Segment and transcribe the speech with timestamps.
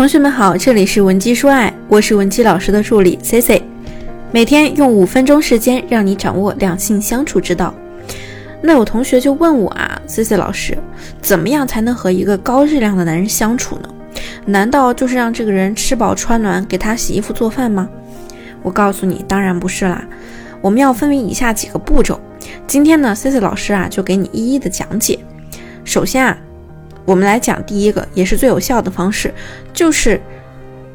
[0.00, 3.62] 同学们好，这里是文姬说爱，我是文姬老师的助理 C C，
[4.32, 7.74] 每天用五分钟时间让你掌握两性相处之道。
[8.62, 10.78] 那有同学就问我啊，C C 老师，
[11.20, 13.90] 怎么样才能和一个高质量的男人相处呢？
[14.46, 17.86] 难道就是让这个人吃饱穿暖，给他洗衣服做饭吗？
[18.62, 20.02] 我告诉你，当然不是啦。
[20.62, 22.18] 我们要分为以下几个步骤。
[22.66, 25.18] 今天呢，C C 老师啊就给你一一的讲解。
[25.84, 26.38] 首先啊。
[27.10, 29.34] 我们来讲第一个，也是最有效的方式，
[29.72, 30.20] 就是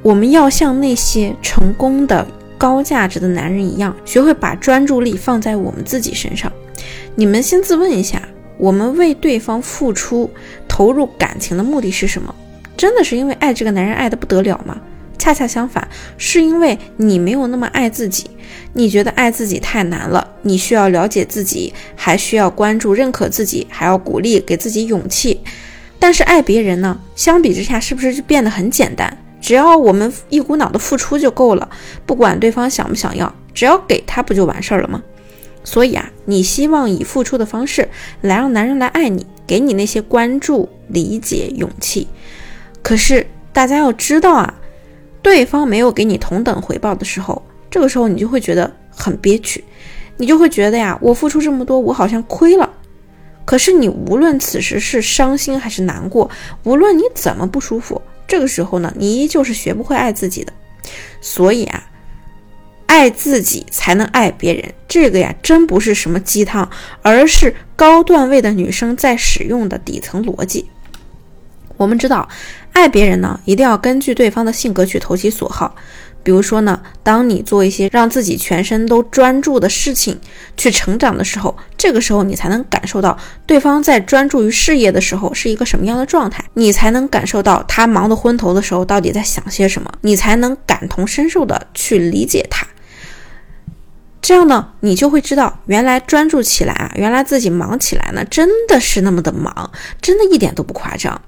[0.00, 6.50] 我们要像那些成功的高价值的男人一样，学会把专注力放在我们自己身上。
[7.14, 8.22] 你们先自问一下，
[8.56, 10.30] 我们为对方付出、
[10.66, 12.34] 投入感情的目的是什么？
[12.74, 14.80] 真的是因为爱这个男人爱的不得了吗？
[15.18, 15.86] 恰恰相反，
[16.16, 18.30] 是因为你没有那么爱自己，
[18.72, 25.42] 你觉得爱自己太难了，你需要了解自己，还需要关注、认可自己，还要鼓励，给自己勇气。
[25.98, 26.98] 但是爱别人呢？
[27.16, 29.16] 相比之下，是不是就变得很简单？
[29.40, 31.68] 只要我们一股脑的付出就够了，
[32.06, 35.02] 不管对方想不想要，只要给他不就完事儿了吗？
[35.64, 37.88] 所以啊，你希望以付出的方式
[38.20, 42.06] 来让男人来爱你，给你那些关注、理解、勇气。
[42.82, 44.54] 可是大家要知道啊，
[45.20, 49.62] 对方没有给你同等回报的时候，这个时候你就会觉得很憋屈，
[50.16, 52.70] 你就会觉得呀，我付出这么多，我好像亏了。
[53.48, 56.30] 可是你无论此时是伤心还是难过，
[56.64, 60.52] 无论你怎么不舒服，这个时候呢，你依旧是学不会爱自己的。
[61.22, 61.82] 所以啊，
[62.84, 66.68] 爱自己才能爱别人，这个呀，真不是什么鸡汤，
[67.00, 70.68] 而是高段位的女生在使用的底层逻辑。
[71.78, 72.28] 我们知道，
[72.74, 75.74] 爱别人呢，一定要根据对方的性格去投其所好。
[76.28, 80.20] 比如说呢，当你做一些让自己全身都专注的事情
[80.58, 83.16] 去成长的时候，这个时候你才能感受到
[83.46, 92.66] 对方在专注于事业的时候是一个什么样的状态，你才能感受到他忙得昏头的时候到底在想些什么，你才能感同身受的去理解他。
[94.20, 99.70] 这样呢，你就会知道，原来专注起来啊，原来自己忙起来呢，真的是那么的忙，
[100.02, 101.18] 真的一点都不夸张。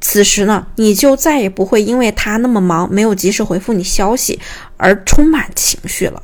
[0.00, 4.38] 此时呢，你就再也不会因为他那么忙，没有及时回复你消息
[4.76, 6.22] 而充满情绪了。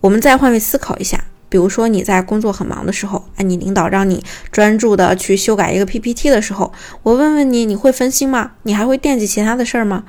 [0.00, 8.52] 我们再换位思考一下，比如说你在工作很忙的时候，哎，你领导让你专注的去修改一个 PPT 的时候，我问问你，你会分心吗？
[8.64, 10.04] 你还会惦记其他的事儿吗？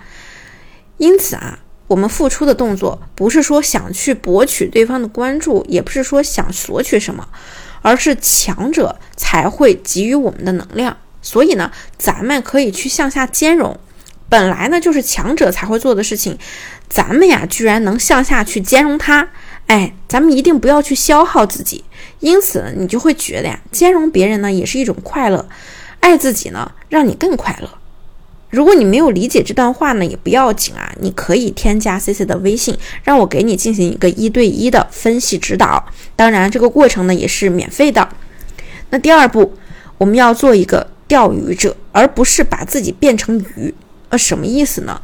[0.98, 7.28] 因此啊，我们付出的动作不是说想去博取对方的关注，也不是说想索取什么，
[7.82, 10.98] 而是强者才会给予我们的能量。
[11.22, 13.78] 所以呢，咱们可以去向下兼容，
[14.30, 16.38] 本来呢就是强者才会做的事情，
[16.88, 19.28] 咱们呀居然能向下去兼容它，
[19.68, 21.84] 哎，咱们一定不要去消耗自己。
[22.20, 25.48] 因此，你就会觉得呀，兼容别人呢也是一种快乐，
[26.00, 27.70] 爱自己呢让你更快乐。
[28.50, 35.86] 如果你没有理解这段话呢，也不要紧啊，你可以添加 C C 的微信，让我给你进行一个一对一的分析指导。
[36.16, 38.10] 当然，这个过程呢也是免费的。
[38.90, 39.54] 那第二步，
[39.98, 40.88] 我们要做一个。
[41.10, 43.74] 钓鱼者，而不是把自己变成鱼，
[44.08, 45.02] 呃，什么意思呢？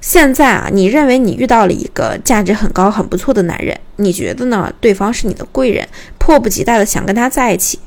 [0.00, 4.72] 现在啊，你认为你遇到了一个价值很高、很不错的男人，你觉得呢？
[4.80, 7.78] 对方是你的贵人，迫不及待的想跟他在一起。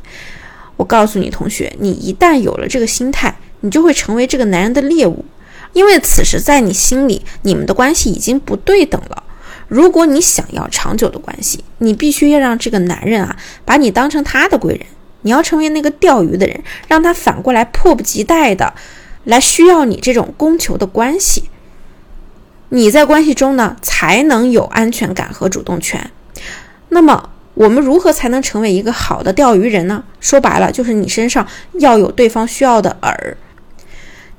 [0.77, 5.25] 我告诉你，同学，你一旦有了这个心态，你就会成为这个男人的猎物，
[5.71, 9.23] 因为此时在你心里，你们的关系已经不对等了。
[9.67, 13.35] 如果你想要长久的关系，你必须要让这个男人啊，
[13.65, 14.85] 把你当成他的贵人。
[15.23, 18.73] 你要成为那个钓鱼的人，让他反过来迫不及待的
[19.25, 21.49] 来需要你这种供求的关系。
[22.69, 26.09] 你在关系中呢，才能有安全感和主动权。
[26.89, 30.03] 那么，我们如何才能成为一个好的钓鱼人呢？
[30.19, 33.35] 说白了，就是你身上要有对方需要的饵。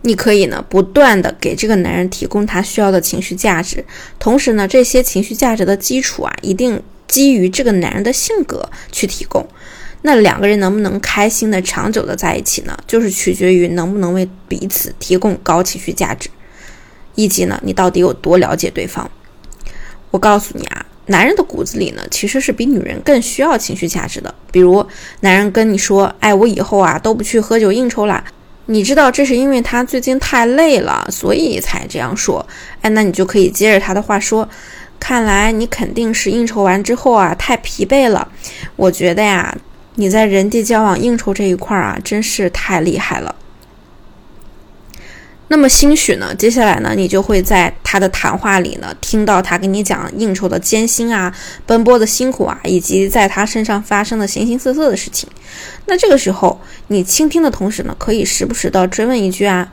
[0.02, 3.84] 你可以呢，不断的给这个男人提供他需要的情绪价值，
[4.18, 9.48] 同时呢，这些情绪价值的基础啊，一定基于这个男人的性格去提供。
[10.06, 12.76] 那两个人能不能开心的、长久的在一起呢？
[12.86, 16.28] 就是取决于能不能为彼此提供高情绪价值，
[17.14, 19.10] 以及呢，你到底有多了解对方。
[20.10, 24.34] 我告诉你啊，男人的骨子里呢，其实是比女人更需要情绪价值的。
[24.52, 24.86] 比如，
[25.20, 28.22] 男人跟你说：“哎，我以后啊都不去喝酒应酬了。”
[28.66, 32.46] 你知道这是因为他最近太累了，所以才这样说。
[32.82, 34.46] 哎，那你就可以接着他的话说
[35.00, 38.28] ：“看来你肯定是应酬完之后啊太疲惫了。
[38.76, 39.56] 我觉得呀。”
[39.96, 43.34] 你在人际交往应酬这一块儿啊，真是太厉害了。
[45.48, 51.32] 那么兴许呢，接下来呢，你就会在他的谈话里呢，听到他跟你讲应酬的艰辛啊，
[51.66, 55.28] 奔波的辛苦啊，以及在他身上发生的形形色色的事情。
[55.86, 59.72] 那这个时候，你倾听的同时呢，可以时不时的追问一句啊，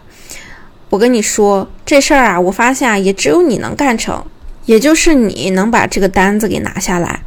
[0.89, 4.23] 我跟你说这事儿啊，我发现啊也只有你能干成，
[4.65, 7.23] 也就是你能把这个单子给拿下来。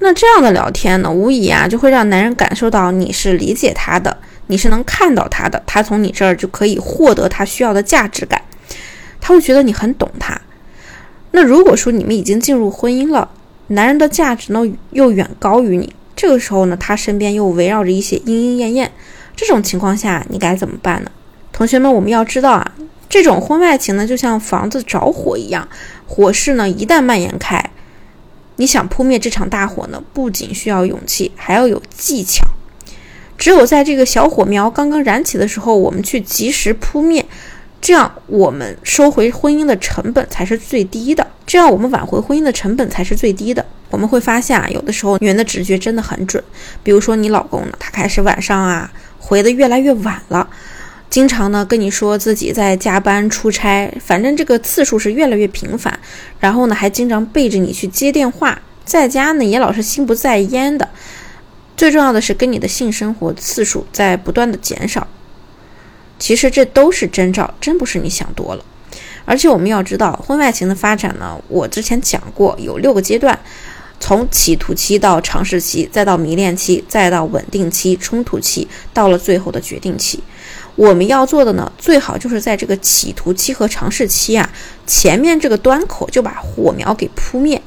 [0.00, 4.16] 那这样的聊天呢，无疑啊就会让男人感受到你是理解他的，
[4.46, 8.40] 你是能看到他的，他从你这儿就可以获得他需要的价值感，
[9.20, 10.40] 他会觉得你很懂他。
[11.32, 13.28] 那如果说你们已经进入婚姻了，
[13.68, 14.62] 男人的价值呢
[14.92, 18.92] 又远高于你，这个时候呢，他身边又围绕着一些莺莺燕燕，
[19.36, 21.10] 这种情况下你该怎么办呢？
[21.52, 22.72] 同学们，我们要知道啊，
[23.08, 25.68] 这种婚外情呢，就像房子着火一样，
[26.06, 27.62] 火势呢一旦蔓延开。
[28.58, 32.44] 你想扑灭这场大火呢，不仅需要勇气，还要有技巧。
[33.36, 37.24] 只有在这个小火苗刚刚燃起的时候，我们去及时扑灭，
[37.80, 41.24] 这样我们收回婚姻的成本才是最低的。
[41.46, 43.64] 这样我们挽回婚姻的成本才是最低的。
[43.90, 46.42] 我们会发现啊，有的时候女人的直觉真的很准。
[46.82, 50.48] 比如说你老公呢，他开始晚上啊回的越来越晚了。
[51.10, 55.98] 经常呢跟你说自己在加班出差，反正这个次数是越来越频繁，
[56.38, 60.88] 然后呢还经常背着你去接电话，在家呢也老是心不在焉的。
[61.76, 65.06] 最重要的是跟你的性生活次数在不断的减少，
[66.18, 68.64] 其实这都是征兆，真不是你想多了。
[69.24, 73.38] 而且我们要知道，婚外情的发展呢，我之前讲过有六个阶段，
[74.00, 80.22] 从企图期到尝试期，再到迷恋期，再到稳定期、冲突期，到了最后的决定期。
[80.78, 84.48] 我们要做的呢，最好就是在这个企图期和尝试期啊，
[84.86, 87.60] 前面这个端口就把火苗给扑灭，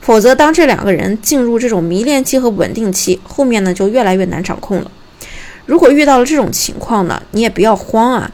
[0.00, 4.88] 否则当这两个人进入这种迷恋期和稳定期，后面呢就越来越难掌控了。
[5.66, 8.30] 如果遇到了这种情况呢，你也不要慌啊，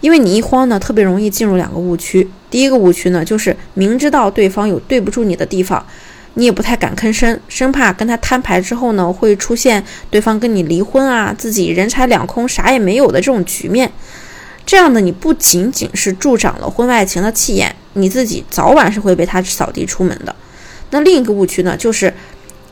[0.00, 2.30] 因为你一慌呢，特别容易进入两个误区。
[2.48, 5.84] 第一个误区呢，就是明知道对方有对不住你的地方。
[6.34, 13.90] 你也不太敢吭声，生怕跟他摊牌之后呢，会出现对方跟你离婚啊，自己人财两空，啥也没有的这种局面。
[14.66, 20.34] 这样呢你不仅仅是助长了婚外情的气焰，你自己早晚是会被他扫地出门的。
[20.90, 22.12] 那另一个误区呢，就是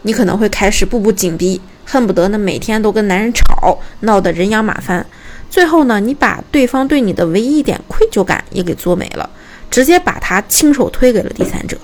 [0.03, 5.07] 你可能会开始步步紧逼，恨不得呢每天都跟男人吵，闹得人仰马翻。
[5.51, 9.29] 最后呢，你把对方对你的唯一一点愧疚感也给做没了，
[9.71, 11.77] 直接把他亲手推给了第三者。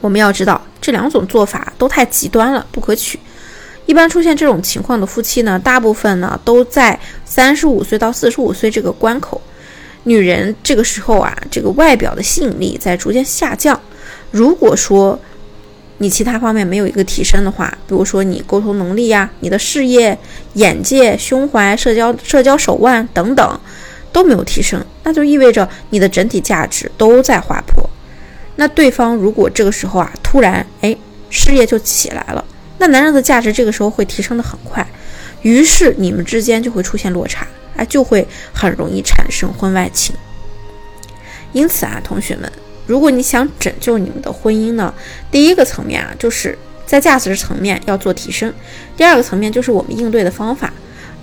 [0.00, 3.18] 我们要知道，这两种做法都太极端了，不可取。
[3.86, 9.40] 一般出现这种情况的夫妻呢，大部分呢都在三十五岁到四十五岁这个关口。
[10.04, 13.78] 女人这个时候啊，这个外表的吸引力在逐渐下降。
[14.30, 15.18] 如果说
[15.98, 20.16] 你其他方面没有一个提升的话，比如说你沟通能力呀、你的事业、
[20.54, 23.60] 眼界、胸怀、社交、社交手腕等等
[24.12, 27.88] 都没有提升，那就意味着你的整体价值都在滑坡。
[28.60, 30.96] 那对方如果这个时候啊，突然哎，
[31.30, 32.44] 事业就起来了，
[32.78, 34.84] 那男人的价值这个时候会提升的很快，
[35.42, 37.46] 于是你们之间就会出现落差，
[37.76, 40.12] 哎，就会很容易产生婚外情。
[41.52, 42.50] 因此啊，同学们，
[42.84, 44.92] 如果你想拯救你们的婚姻呢，
[45.30, 48.50] 第一个层面啊，就是在价值层面要做提升；
[48.96, 50.72] 第二个层面就是我们应对的方法。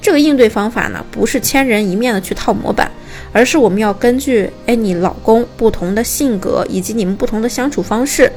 [0.06, 2.92] 这个应对方法呢，不是千人一面的去套模板，
[3.31, 8.31] 而是我们要根据哎你老公不同的性格以及你们不同的相处方式，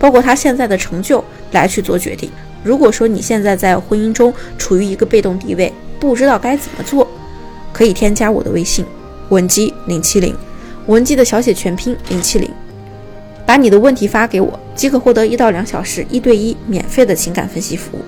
[0.00, 2.28] 包括他现在的成就来去做决定。
[2.64, 7.06] 如果说你现在在婚姻中处于一个被动地位，不知道该怎么做，
[7.72, 8.84] 可以添加我的微信
[9.28, 10.34] 文姬零七零，
[10.88, 12.50] 文姬的小写全拼零七零，
[13.46, 18.00] 把你的问题发给我，即可获得一到两小时一对一免费的情感分析服务。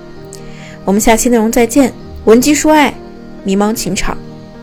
[0.83, 1.93] 我们下期内容再见，
[2.25, 2.93] 文姬说爱。
[3.45, 4.17] 迷茫情场，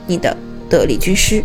[0.06, 0.36] 你的
[0.68, 1.42] 得力军师。